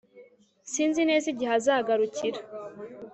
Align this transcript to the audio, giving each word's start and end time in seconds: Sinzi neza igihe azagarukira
Sinzi 0.73 1.01
neza 1.09 1.25
igihe 1.33 1.51
azagarukira 1.59 2.39